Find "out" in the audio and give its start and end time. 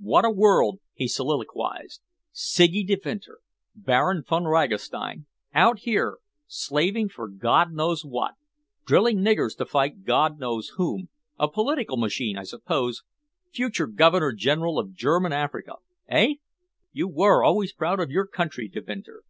5.52-5.80